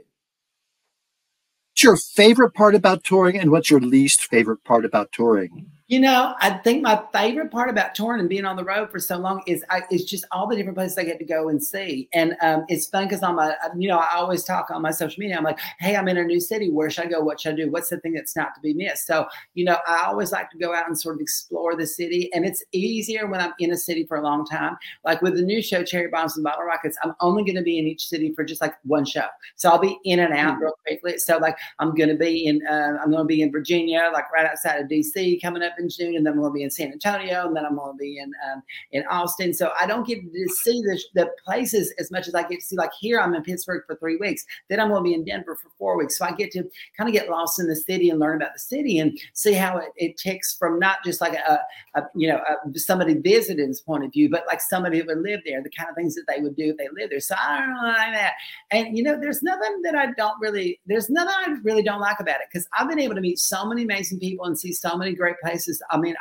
What's 1.72 1.84
your 1.84 1.96
favorite 1.96 2.54
part 2.54 2.74
about 2.74 3.04
touring 3.04 3.38
and 3.38 3.50
what's 3.52 3.70
your 3.70 3.80
least 3.80 4.24
favorite 4.26 4.64
part 4.64 4.84
about 4.84 5.12
touring? 5.12 5.70
You 5.88 6.00
know, 6.00 6.34
I 6.42 6.50
think 6.50 6.82
my 6.82 7.02
favorite 7.14 7.50
part 7.50 7.70
about 7.70 7.94
touring 7.94 8.20
and 8.20 8.28
being 8.28 8.44
on 8.44 8.56
the 8.56 8.64
road 8.64 8.90
for 8.90 8.98
so 8.98 9.16
long 9.16 9.42
is 9.46 9.64
I, 9.70 9.84
it's 9.90 10.04
just 10.04 10.26
all 10.30 10.46
the 10.46 10.54
different 10.54 10.76
places 10.76 10.98
I 10.98 11.04
get 11.04 11.18
to 11.18 11.24
go 11.24 11.48
and 11.48 11.64
see. 11.64 12.10
And 12.12 12.36
um, 12.42 12.66
it's 12.68 12.88
fun 12.88 13.04
because 13.04 13.22
on 13.22 13.36
my, 13.36 13.54
you 13.74 13.88
know, 13.88 13.96
I 13.96 14.16
always 14.16 14.44
talk 14.44 14.70
on 14.70 14.82
my 14.82 14.90
social 14.90 15.18
media. 15.18 15.38
I'm 15.38 15.44
like, 15.44 15.58
hey, 15.78 15.96
I'm 15.96 16.06
in 16.06 16.18
a 16.18 16.24
new 16.24 16.40
city. 16.40 16.70
Where 16.70 16.90
should 16.90 17.06
I 17.06 17.08
go? 17.08 17.20
What 17.20 17.40
should 17.40 17.54
I 17.54 17.56
do? 17.56 17.70
What's 17.70 17.88
the 17.88 17.98
thing 18.00 18.12
that's 18.12 18.36
not 18.36 18.54
to 18.54 18.60
be 18.60 18.74
missed? 18.74 19.06
So, 19.06 19.28
you 19.54 19.64
know, 19.64 19.78
I 19.86 20.04
always 20.04 20.30
like 20.30 20.50
to 20.50 20.58
go 20.58 20.74
out 20.74 20.86
and 20.88 21.00
sort 21.00 21.14
of 21.14 21.22
explore 21.22 21.74
the 21.74 21.86
city. 21.86 22.30
And 22.34 22.44
it's 22.44 22.62
easier 22.72 23.26
when 23.26 23.40
I'm 23.40 23.54
in 23.58 23.72
a 23.72 23.76
city 23.78 24.04
for 24.04 24.18
a 24.18 24.22
long 24.22 24.44
time. 24.44 24.76
Like 25.06 25.22
with 25.22 25.36
the 25.36 25.42
new 25.42 25.62
show, 25.62 25.82
Cherry 25.82 26.08
Bombs 26.08 26.36
and 26.36 26.44
Bottle 26.44 26.64
Rockets, 26.64 26.98
I'm 27.02 27.14
only 27.20 27.44
going 27.44 27.56
to 27.56 27.62
be 27.62 27.78
in 27.78 27.86
each 27.86 28.08
city 28.08 28.34
for 28.34 28.44
just 28.44 28.60
like 28.60 28.74
one 28.82 29.06
show. 29.06 29.24
So 29.56 29.70
I'll 29.70 29.78
be 29.78 29.96
in 30.04 30.20
and 30.20 30.34
out 30.34 30.56
mm-hmm. 30.56 30.64
real 30.64 30.74
quickly. 30.86 31.16
So, 31.16 31.38
like, 31.38 31.56
I'm 31.78 31.94
going 31.94 32.10
to 32.10 32.14
be 32.14 32.44
in, 32.44 32.60
uh, 32.66 32.98
I'm 33.02 33.10
going 33.10 33.22
to 33.22 33.24
be 33.24 33.40
in 33.40 33.50
Virginia, 33.50 34.10
like 34.12 34.30
right 34.30 34.44
outside 34.44 34.82
of 34.82 34.88
DC 34.88 35.40
coming 35.40 35.62
up 35.62 35.77
in 35.78 35.88
June. 35.88 36.16
And 36.16 36.26
then 36.26 36.34
I'm 36.34 36.40
going 36.40 36.50
to 36.50 36.54
be 36.54 36.62
in 36.62 36.70
San 36.70 36.92
Antonio, 36.92 37.46
and 37.46 37.56
then 37.56 37.64
I'm 37.64 37.76
going 37.76 37.92
to 37.92 37.98
be 37.98 38.18
in 38.18 38.32
um, 38.50 38.62
in 38.92 39.04
Austin. 39.06 39.52
So 39.54 39.72
I 39.80 39.86
don't 39.86 40.06
get 40.06 40.20
to 40.20 40.48
see 40.62 40.80
the, 40.82 41.00
the 41.14 41.30
places 41.44 41.92
as 41.98 42.10
much 42.10 42.28
as 42.28 42.34
I 42.34 42.42
get 42.42 42.60
to 42.60 42.66
see. 42.66 42.76
Like 42.76 42.92
here, 42.98 43.20
I'm 43.20 43.34
in 43.34 43.42
Pittsburgh 43.42 43.82
for 43.86 43.96
three 43.96 44.16
weeks. 44.16 44.44
Then 44.68 44.80
I'm 44.80 44.88
going 44.88 45.02
to 45.02 45.08
be 45.08 45.14
in 45.14 45.24
Denver 45.24 45.56
for 45.56 45.70
four 45.78 45.96
weeks. 45.96 46.18
So 46.18 46.24
I 46.24 46.32
get 46.32 46.50
to 46.52 46.64
kind 46.96 47.08
of 47.08 47.12
get 47.12 47.28
lost 47.28 47.60
in 47.60 47.66
the 47.66 47.76
city 47.76 48.10
and 48.10 48.18
learn 48.18 48.36
about 48.36 48.54
the 48.54 48.60
city 48.60 48.98
and 48.98 49.18
see 49.32 49.52
how 49.52 49.78
it, 49.78 49.88
it 49.96 50.16
takes 50.16 50.54
from 50.56 50.78
not 50.78 50.98
just 51.04 51.20
like 51.20 51.34
a, 51.34 51.60
a 51.94 52.02
you 52.14 52.28
know 52.28 52.38
a, 52.38 52.78
somebody 52.78 53.14
visiting's 53.14 53.80
point 53.80 54.04
of 54.04 54.12
view, 54.12 54.28
but 54.30 54.44
like 54.46 54.60
somebody 54.60 54.98
who 54.98 55.06
would 55.06 55.22
live 55.22 55.40
there, 55.44 55.62
the 55.62 55.70
kind 55.70 55.88
of 55.88 55.96
things 55.96 56.14
that 56.14 56.24
they 56.28 56.40
would 56.40 56.56
do 56.56 56.70
if 56.70 56.76
they 56.76 56.88
lived 56.94 57.12
there. 57.12 57.20
So 57.20 57.34
I 57.38 57.58
don't 57.58 57.74
know 57.74 57.88
like 57.88 58.14
that. 58.14 58.34
And 58.70 58.96
you 58.96 59.02
know, 59.02 59.18
there's 59.18 59.42
nothing 59.42 59.82
that 59.82 59.94
I 59.94 60.12
don't 60.16 60.38
really. 60.40 60.80
There's 60.86 61.10
nothing 61.10 61.34
I 61.36 61.56
really 61.62 61.82
don't 61.82 62.00
like 62.00 62.20
about 62.20 62.40
it 62.40 62.48
because 62.52 62.68
I've 62.78 62.88
been 62.88 62.98
able 62.98 63.14
to 63.14 63.20
meet 63.20 63.38
so 63.38 63.66
many 63.66 63.82
amazing 63.82 64.20
people 64.20 64.46
and 64.46 64.58
see 64.58 64.72
so 64.72 64.96
many 64.96 65.12
great 65.14 65.36
places. 65.42 65.67
I 65.90 65.98
mean, 65.98 66.14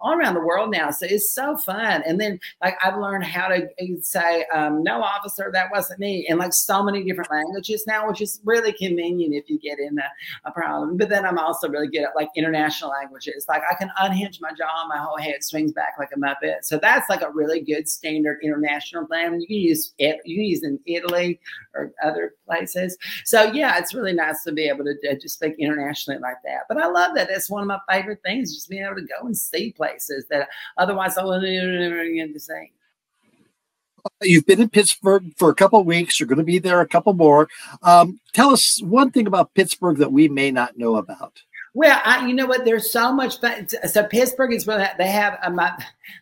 all 0.00 0.14
around 0.14 0.34
the 0.34 0.40
world 0.40 0.70
now. 0.70 0.90
So 0.90 1.06
it's 1.08 1.32
so 1.32 1.56
fun. 1.56 2.02
And 2.06 2.20
then 2.20 2.38
like 2.62 2.76
I've 2.84 2.98
learned 2.98 3.24
how 3.24 3.48
to 3.48 3.66
say, 4.00 4.44
um, 4.54 4.82
no 4.82 5.02
officer, 5.02 5.50
that 5.52 5.70
wasn't 5.70 6.00
me. 6.00 6.26
And 6.28 6.38
like 6.38 6.52
so 6.52 6.82
many 6.82 7.04
different 7.04 7.30
languages 7.30 7.84
now, 7.86 8.08
which 8.08 8.20
is 8.20 8.40
really 8.44 8.72
convenient 8.72 9.34
if 9.34 9.48
you 9.48 9.58
get 9.58 9.78
in 9.78 9.98
a, 9.98 10.48
a 10.48 10.52
problem. 10.52 10.96
But 10.96 11.08
then 11.08 11.24
I'm 11.24 11.38
also 11.38 11.68
really 11.68 11.88
good 11.88 12.02
at 12.02 12.16
like 12.16 12.28
international 12.36 12.90
languages. 12.90 13.46
Like 13.48 13.62
I 13.70 13.74
can 13.74 13.90
unhinge 14.00 14.40
my 14.40 14.52
jaw 14.52 14.86
my 14.88 14.98
whole 14.98 15.18
head 15.18 15.42
swings 15.42 15.72
back 15.72 15.94
like 15.98 16.10
a 16.14 16.18
Muppet. 16.18 16.64
So 16.64 16.78
that's 16.78 17.08
like 17.08 17.22
a 17.22 17.30
really 17.30 17.60
good 17.60 17.88
standard 17.88 18.38
international 18.42 19.06
plan. 19.06 19.40
You 19.40 19.46
can 19.46 19.56
use 19.56 19.94
it, 19.98 20.20
you 20.24 20.36
can 20.36 20.44
use 20.44 20.62
in 20.62 20.78
Italy 20.86 21.40
or 21.74 21.92
other 22.02 22.34
places. 22.46 22.96
So 23.24 23.52
yeah, 23.52 23.78
it's 23.78 23.94
really 23.94 24.12
nice 24.12 24.42
to 24.44 24.52
be 24.52 24.68
able 24.68 24.84
to, 24.84 25.18
to 25.18 25.28
speak 25.28 25.54
internationally 25.58 26.20
like 26.20 26.36
that. 26.44 26.62
But 26.68 26.78
I 26.78 26.86
love 26.86 27.14
that. 27.14 27.28
That's 27.28 27.50
one 27.50 27.62
of 27.62 27.68
my 27.68 27.78
favorite 27.90 28.20
things, 28.24 28.54
just 28.54 28.68
being 28.68 28.84
able 28.84 28.91
to 28.94 29.02
go 29.02 29.26
and 29.26 29.36
see 29.36 29.72
places 29.72 30.26
that 30.30 30.48
otherwise 30.76 31.16
I 31.16 31.24
wouldn't 31.24 32.14
get 32.14 32.32
to 32.32 32.40
see. 32.40 32.72
Uh, 34.04 34.08
you've 34.22 34.46
been 34.46 34.60
in 34.60 34.68
Pittsburgh 34.68 35.32
for 35.36 35.50
a 35.50 35.54
couple 35.54 35.82
weeks. 35.84 36.18
You're 36.18 36.26
going 36.26 36.38
to 36.38 36.44
be 36.44 36.58
there 36.58 36.80
a 36.80 36.88
couple 36.88 37.12
more. 37.14 37.48
Um, 37.82 38.18
tell 38.32 38.50
us 38.50 38.80
one 38.82 39.10
thing 39.10 39.26
about 39.26 39.54
Pittsburgh 39.54 39.98
that 39.98 40.12
we 40.12 40.28
may 40.28 40.50
not 40.50 40.76
know 40.76 40.96
about. 40.96 41.40
Well, 41.74 42.00
I, 42.04 42.26
you 42.26 42.34
know 42.34 42.46
what? 42.46 42.64
There's 42.64 42.92
so 42.92 43.12
much 43.12 43.40
fun. 43.40 43.66
So 43.88 44.04
Pittsburgh 44.04 44.52
is 44.52 44.66
really 44.66 44.84
they 44.98 45.06
have 45.06 45.38
a 45.42 45.78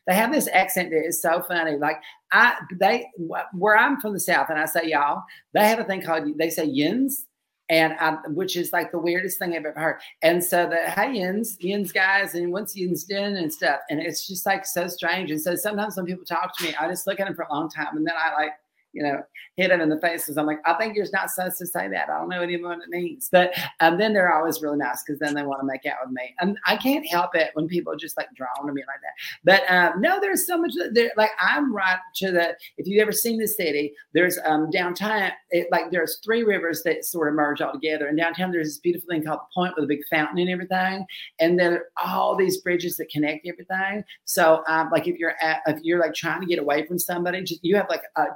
they 0.07 0.15
have 0.15 0.33
this 0.33 0.49
accent 0.53 0.91
that 0.91 1.05
is 1.05 1.21
so 1.21 1.43
funny. 1.43 1.77
Like 1.77 1.97
I 2.31 2.55
they 2.79 3.09
where 3.19 3.77
I'm 3.77 4.01
from 4.01 4.13
the 4.13 4.21
south, 4.21 4.47
and 4.49 4.61
I 4.61 4.67
say 4.67 4.83
y'all, 4.85 5.25
they 5.53 5.67
have 5.67 5.81
a 5.81 5.85
thing 5.85 6.03
called 6.03 6.39
they 6.39 6.51
say 6.51 6.67
yins. 6.67 7.27
And 7.71 7.95
I, 8.01 8.17
which 8.27 8.57
is 8.57 8.73
like 8.73 8.91
the 8.91 8.99
weirdest 8.99 9.39
thing 9.39 9.55
I've 9.55 9.65
ever 9.65 9.81
heard. 9.81 10.01
And 10.23 10.43
so 10.43 10.69
the 10.69 10.91
hey 10.91 11.15
yins, 11.15 11.57
yins 11.61 11.93
guys, 11.93 12.35
and 12.35 12.53
what's 12.53 12.77
yins 12.77 13.05
doing 13.05 13.37
and 13.37 13.53
stuff. 13.53 13.81
And 13.89 14.01
it's 14.01 14.27
just 14.27 14.45
like 14.45 14.67
so 14.67 14.89
strange. 14.89 15.31
And 15.31 15.41
so 15.41 15.55
sometimes 15.55 15.97
when 15.97 16.05
people 16.05 16.25
talk 16.25 16.57
to 16.59 16.65
me, 16.65 16.75
I 16.79 16.89
just 16.89 17.07
look 17.07 17.21
at 17.21 17.27
them 17.27 17.37
for 17.37 17.47
a 17.49 17.55
long 17.55 17.71
time, 17.71 17.97
and 17.97 18.07
then 18.07 18.15
I 18.19 18.35
like 18.35 18.53
you 18.93 19.03
know, 19.03 19.23
hit 19.57 19.71
him 19.71 19.81
in 19.81 19.89
the 19.89 20.01
face 20.01 20.23
because 20.23 20.37
I'm 20.37 20.47
like, 20.47 20.61
I 20.67 20.75
think 20.75 20.97
you're 20.97 21.07
not 21.13 21.31
supposed 21.31 21.59
to 21.59 21.67
say 21.67 21.89
that. 21.89 22.09
I 22.09 22.19
don't 22.19 22.29
know 22.29 22.43
anyone 22.43 22.71
what 22.71 22.85
it 22.85 22.89
means. 22.89 23.29
But 23.31 23.53
um, 23.81 23.99
then 23.99 24.13
they're 24.13 24.33
always 24.33 24.63
really 24.63 24.79
nice 24.79 25.03
because 25.03 25.19
then 25.19 25.35
they 25.35 25.43
want 25.43 25.61
to 25.61 25.67
make 25.67 25.87
out 25.87 25.99
with 26.05 26.13
me. 26.13 26.35
And 26.41 26.59
I 26.67 26.77
can't 26.77 27.07
help 27.07 27.35
it 27.35 27.51
when 27.55 27.69
people 27.69 27.95
just 27.97 28.17
like 28.17 28.29
drawn 28.35 28.67
to 28.67 28.73
me 28.73 28.83
like 28.83 29.01
that. 29.03 29.15
But 29.45 29.71
um, 29.73 30.01
no, 30.01 30.21
there's 30.21 30.47
so 30.47 30.59
much 30.59 30.73
there. 30.93 31.13
Like 31.17 31.31
I'm 31.39 31.75
right 31.75 31.99
to 32.17 32.33
the, 32.33 32.57
if 32.79 32.87
you've 32.87 33.03
ever 33.03 33.13
seen 33.13 33.39
the 33.39 33.47
city, 33.47 33.93
there's 34.13 34.39
um, 34.45 34.71
downtown, 34.71 35.31
it, 35.51 35.69
like 35.71 35.91
there's 35.91 36.19
three 36.25 36.43
rivers 36.43 36.83
that 36.85 37.05
sort 37.05 37.29
of 37.29 37.35
merge 37.35 37.61
all 37.61 37.73
together. 37.73 38.09
And 38.09 38.19
downtown, 38.19 38.51
there's 38.51 38.69
this 38.69 38.79
beautiful 38.79 39.09
thing 39.09 39.25
called 39.25 39.41
the 39.41 39.55
point 39.55 39.75
with 39.77 39.85
a 39.85 39.89
big 39.89 40.01
fountain 40.11 40.39
and 40.39 40.51
everything. 40.51 41.07
And 41.39 41.59
then 41.59 41.81
all 42.03 42.37
these 42.37 42.59
bridges 42.59 42.97
that 42.97 43.11
connect 43.11 43.47
everything. 43.47 44.05
So 44.25 44.63
um, 44.69 44.91
like 44.91 45.07
if 45.07 45.17
you're 45.19 45.35
at, 45.43 45.61
if 45.67 45.81
you're 45.83 46.01
like 46.01 46.15
trying 46.15 46.41
to 46.41 46.47
get 46.47 46.59
away 46.59 46.87
from 46.87 46.99
somebody, 46.99 47.43
just, 47.43 47.65
you 47.65 47.77
have 47.77 47.89
like 47.89 48.03
a 48.17 48.27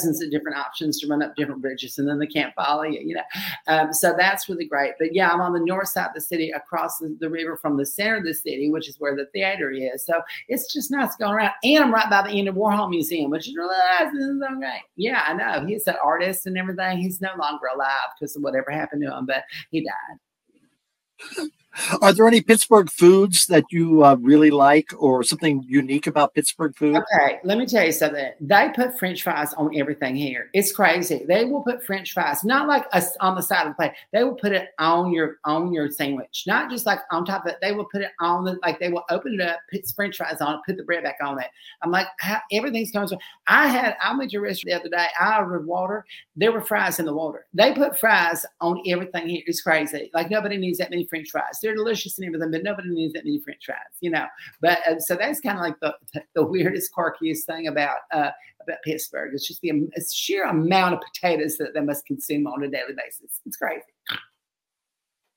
dozens 0.00 0.22
of 0.22 0.30
different 0.30 0.56
options 0.56 0.98
to 1.00 1.06
run 1.06 1.22
up 1.22 1.36
different 1.36 1.60
bridges 1.60 1.98
and 1.98 2.08
then 2.08 2.18
they 2.18 2.26
can't 2.26 2.54
follow 2.54 2.82
you, 2.82 3.00
you 3.00 3.14
know. 3.14 3.22
Um, 3.66 3.92
so 3.92 4.14
that's 4.16 4.48
really 4.48 4.64
great. 4.64 4.94
But 4.98 5.14
yeah, 5.14 5.30
I'm 5.30 5.40
on 5.40 5.52
the 5.52 5.60
north 5.60 5.88
side 5.88 6.08
of 6.08 6.14
the 6.14 6.20
city 6.20 6.50
across 6.50 6.98
the, 6.98 7.16
the, 7.20 7.30
river 7.30 7.56
from 7.56 7.76
the 7.76 7.86
center 7.86 8.16
of 8.16 8.24
the 8.24 8.34
city, 8.34 8.70
which 8.70 8.88
is 8.88 8.98
where 8.98 9.14
the 9.14 9.26
theater 9.26 9.70
is. 9.70 10.04
So 10.04 10.20
it's 10.48 10.72
just 10.72 10.90
nice 10.90 11.14
going 11.16 11.34
around. 11.34 11.52
And 11.62 11.84
I'm 11.84 11.94
right 11.94 12.10
by 12.10 12.22
the 12.22 12.30
Andy 12.30 12.50
Warhol 12.50 12.90
Museum, 12.90 13.30
which 13.30 13.48
is 13.48 13.54
really 13.54 13.76
nice. 13.76 14.12
This 14.12 14.24
is 14.24 14.42
great. 14.58 14.82
Yeah, 14.96 15.24
I 15.26 15.34
know. 15.34 15.66
He's 15.66 15.86
an 15.86 15.96
artist 16.02 16.46
and 16.46 16.56
everything. 16.56 16.98
He's 16.98 17.20
no 17.20 17.30
longer 17.38 17.66
alive 17.74 18.08
because 18.18 18.34
of 18.36 18.42
whatever 18.42 18.70
happened 18.70 19.02
to 19.02 19.16
him, 19.16 19.26
but 19.26 19.44
he 19.70 19.84
died. 19.84 21.48
Are 22.02 22.12
there 22.12 22.26
any 22.26 22.40
Pittsburgh 22.40 22.90
foods 22.90 23.46
that 23.46 23.64
you 23.70 24.04
uh, 24.04 24.16
really 24.16 24.50
like 24.50 24.92
or 24.98 25.22
something 25.22 25.64
unique 25.68 26.06
about 26.06 26.34
Pittsburgh 26.34 26.76
food? 26.76 26.96
Okay, 26.96 27.38
let 27.44 27.58
me 27.58 27.66
tell 27.66 27.84
you 27.84 27.92
something. 27.92 28.32
They 28.40 28.70
put 28.74 28.98
french 28.98 29.22
fries 29.22 29.54
on 29.54 29.76
everything 29.76 30.16
here. 30.16 30.50
It's 30.52 30.72
crazy. 30.72 31.24
They 31.28 31.44
will 31.44 31.62
put 31.62 31.84
french 31.84 32.12
fries, 32.12 32.42
not 32.44 32.66
like 32.66 32.86
us 32.92 33.16
on 33.20 33.36
the 33.36 33.42
side 33.42 33.66
of 33.66 33.68
the 33.68 33.74
plate. 33.74 33.92
They 34.12 34.24
will 34.24 34.34
put 34.34 34.52
it 34.52 34.70
on 34.78 35.12
your 35.12 35.38
on 35.44 35.72
your 35.72 35.90
sandwich, 35.90 36.44
not 36.46 36.70
just 36.70 36.86
like 36.86 37.00
on 37.12 37.24
top 37.24 37.46
of 37.46 37.52
it. 37.52 37.58
They 37.62 37.72
will 37.72 37.86
put 37.86 38.02
it 38.02 38.10
on 38.20 38.44
the 38.44 38.58
like 38.62 38.80
they 38.80 38.90
will 38.90 39.04
open 39.08 39.34
it 39.34 39.40
up, 39.40 39.60
put 39.72 39.86
french 39.94 40.16
fries 40.16 40.40
on 40.40 40.54
it, 40.54 40.60
put 40.66 40.76
the 40.76 40.84
bread 40.84 41.04
back 41.04 41.18
on 41.22 41.40
it. 41.40 41.48
I'm 41.82 41.90
like, 41.90 42.08
how, 42.18 42.40
everything's 42.52 42.90
coming. 42.90 43.18
I 43.46 43.68
had 43.68 43.96
I 44.02 44.16
went 44.16 44.32
to 44.32 44.38
a 44.38 44.40
restaurant 44.40 44.82
the 44.82 44.88
other 44.88 44.96
day. 44.96 45.08
I 45.18 45.38
ordered 45.38 45.66
water. 45.66 46.04
There 46.34 46.52
were 46.52 46.62
fries 46.62 46.98
in 46.98 47.06
the 47.06 47.14
water. 47.14 47.46
They 47.54 47.72
put 47.74 47.98
fries 47.98 48.44
on 48.60 48.82
everything 48.86 49.28
here. 49.28 49.42
It's 49.46 49.62
crazy. 49.62 50.10
Like 50.12 50.30
nobody 50.30 50.56
needs 50.56 50.78
that 50.78 50.90
many 50.90 51.04
french 51.06 51.30
fries 51.30 51.59
they're 51.60 51.74
delicious 51.74 52.18
and 52.18 52.26
everything, 52.26 52.50
but 52.50 52.62
nobody 52.62 52.90
needs 52.90 53.14
that 53.14 53.24
many 53.24 53.40
French 53.40 53.64
fries, 53.64 53.78
you 54.00 54.10
know. 54.10 54.26
But 54.60 54.78
uh, 54.86 54.98
so 54.98 55.16
that's 55.16 55.40
kind 55.40 55.58
of 55.58 55.62
like 55.62 55.78
the 55.80 55.94
the 56.34 56.44
weirdest, 56.44 56.92
quirkiest 56.94 57.44
thing 57.44 57.68
about 57.68 57.98
uh, 58.12 58.30
about 58.62 58.78
Pittsburgh. 58.84 59.32
It's 59.34 59.46
just 59.46 59.60
the 59.60 59.88
it's 59.92 60.12
sheer 60.12 60.46
amount 60.46 60.94
of 60.94 61.00
potatoes 61.00 61.56
that 61.58 61.74
they 61.74 61.80
must 61.80 62.06
consume 62.06 62.46
on 62.46 62.62
a 62.62 62.68
daily 62.68 62.94
basis. 62.96 63.40
It's 63.46 63.56
crazy. 63.56 63.82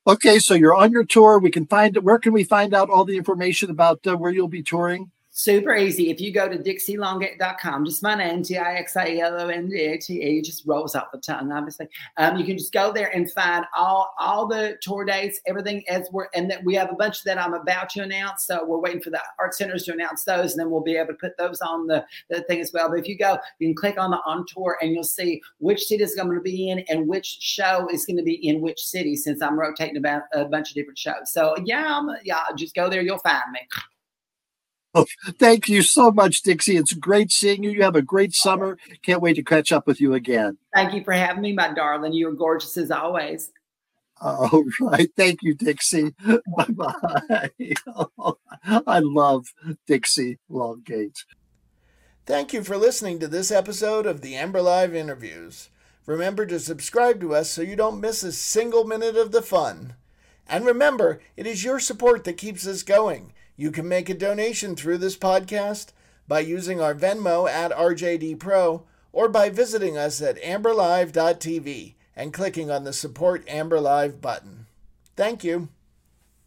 Okay, 0.06 0.38
so 0.38 0.52
you're 0.52 0.74
on 0.74 0.92
your 0.92 1.04
tour. 1.04 1.38
We 1.38 1.50
can 1.50 1.66
find 1.66 1.96
where 1.98 2.18
can 2.18 2.32
we 2.32 2.44
find 2.44 2.74
out 2.74 2.90
all 2.90 3.04
the 3.04 3.16
information 3.16 3.70
about 3.70 4.06
uh, 4.06 4.16
where 4.16 4.30
you'll 4.30 4.48
be 4.48 4.62
touring? 4.62 5.10
Super 5.36 5.74
easy. 5.74 6.10
If 6.10 6.20
you 6.20 6.32
go 6.32 6.48
to 6.48 6.56
dixielongate.com, 6.56 7.84
just 7.84 8.04
my 8.04 8.14
name, 8.14 8.42
D 8.42 8.56
I 8.56 8.76
X 8.76 8.96
I 8.96 9.16
L 9.16 9.40
O 9.40 9.48
N 9.48 9.68
G 9.68 9.80
A 9.80 9.98
T 9.98 10.22
E, 10.22 10.40
just 10.40 10.64
rolls 10.64 10.94
off 10.94 11.10
the 11.10 11.18
tongue, 11.18 11.50
obviously. 11.50 11.88
Um, 12.18 12.36
you 12.36 12.44
can 12.44 12.56
just 12.56 12.72
go 12.72 12.92
there 12.92 13.08
and 13.08 13.28
find 13.32 13.64
all 13.76 14.14
all 14.20 14.46
the 14.46 14.78
tour 14.80 15.04
dates, 15.04 15.40
everything 15.48 15.82
as 15.88 16.06
we're, 16.12 16.28
and 16.36 16.48
that 16.52 16.62
we 16.62 16.76
have 16.76 16.88
a 16.92 16.94
bunch 16.94 17.24
that 17.24 17.36
I'm 17.36 17.52
about 17.52 17.88
to 17.90 18.02
announce. 18.02 18.46
So 18.46 18.64
we're 18.64 18.78
waiting 18.78 19.02
for 19.02 19.10
the 19.10 19.20
art 19.40 19.54
centers 19.56 19.82
to 19.86 19.92
announce 19.92 20.22
those, 20.22 20.52
and 20.52 20.60
then 20.60 20.70
we'll 20.70 20.82
be 20.82 20.96
able 20.96 21.08
to 21.08 21.14
put 21.14 21.36
those 21.36 21.60
on 21.60 21.88
the, 21.88 22.06
the 22.30 22.42
thing 22.42 22.60
as 22.60 22.72
well. 22.72 22.88
But 22.88 23.00
if 23.00 23.08
you 23.08 23.18
go, 23.18 23.36
you 23.58 23.66
can 23.66 23.74
click 23.74 23.98
on 23.98 24.12
the 24.12 24.20
on 24.24 24.46
tour 24.46 24.78
and 24.80 24.92
you'll 24.92 25.02
see 25.02 25.42
which 25.58 25.82
city 25.86 26.04
is 26.04 26.14
going 26.14 26.32
to 26.32 26.40
be 26.40 26.70
in 26.70 26.84
and 26.88 27.08
which 27.08 27.38
show 27.40 27.88
is 27.92 28.06
going 28.06 28.18
to 28.18 28.22
be 28.22 28.34
in 28.34 28.60
which 28.60 28.80
city 28.80 29.16
since 29.16 29.42
I'm 29.42 29.58
rotating 29.58 29.96
about 29.96 30.22
a 30.32 30.44
bunch 30.44 30.70
of 30.70 30.76
different 30.76 30.98
shows. 30.98 31.32
So 31.32 31.56
yeah, 31.64 31.98
I'm, 31.98 32.08
yeah, 32.22 32.44
just 32.56 32.76
go 32.76 32.88
there, 32.88 33.02
you'll 33.02 33.18
find 33.18 33.42
me. 33.52 33.58
Oh, 34.94 35.06
thank 35.38 35.68
you 35.68 35.82
so 35.82 36.10
much, 36.10 36.42
Dixie. 36.42 36.76
It's 36.76 36.92
great 36.92 37.32
seeing 37.32 37.62
you. 37.62 37.70
You 37.70 37.82
have 37.82 37.96
a 37.96 38.02
great 38.02 38.34
summer. 38.34 38.78
Can't 39.02 39.22
wait 39.22 39.34
to 39.34 39.42
catch 39.42 39.72
up 39.72 39.86
with 39.86 40.00
you 40.00 40.14
again. 40.14 40.58
Thank 40.72 40.94
you 40.94 41.04
for 41.04 41.12
having 41.12 41.42
me, 41.42 41.52
my 41.52 41.72
darling. 41.72 42.12
You're 42.12 42.32
gorgeous 42.32 42.76
as 42.76 42.90
always. 42.90 43.50
All 44.20 44.64
right. 44.80 45.10
Thank 45.16 45.42
you, 45.42 45.54
Dixie. 45.54 46.14
bye 46.56 46.66
bye. 46.68 47.50
I 48.86 49.00
love 49.00 49.46
Dixie 49.86 50.38
Longate. 50.48 51.24
Thank 52.26 52.52
you 52.52 52.64
for 52.64 52.76
listening 52.78 53.18
to 53.18 53.28
this 53.28 53.50
episode 53.50 54.06
of 54.06 54.22
the 54.22 54.34
Amber 54.34 54.62
Live 54.62 54.94
interviews. 54.94 55.68
Remember 56.06 56.46
to 56.46 56.60
subscribe 56.60 57.20
to 57.20 57.34
us 57.34 57.50
so 57.50 57.60
you 57.62 57.76
don't 57.76 58.00
miss 58.00 58.22
a 58.22 58.32
single 58.32 58.84
minute 58.84 59.16
of 59.16 59.32
the 59.32 59.42
fun. 59.42 59.94
And 60.46 60.64
remember, 60.64 61.20
it 61.36 61.46
is 61.46 61.64
your 61.64 61.80
support 61.80 62.24
that 62.24 62.36
keeps 62.36 62.66
us 62.66 62.82
going. 62.82 63.32
You 63.56 63.70
can 63.70 63.88
make 63.88 64.08
a 64.08 64.14
donation 64.14 64.74
through 64.74 64.98
this 64.98 65.16
podcast 65.16 65.92
by 66.26 66.40
using 66.40 66.80
our 66.80 66.94
Venmo 66.94 67.48
at 67.48 67.70
RJDPro 67.70 68.82
or 69.12 69.28
by 69.28 69.48
visiting 69.48 69.96
us 69.96 70.20
at 70.20 70.42
amberlive.tv 70.42 71.94
and 72.16 72.32
clicking 72.32 72.70
on 72.70 72.84
the 72.84 72.92
Support 72.92 73.44
Amber 73.48 73.80
Live 73.80 74.20
button. 74.20 74.66
Thank 75.16 75.44
you. 75.44 75.68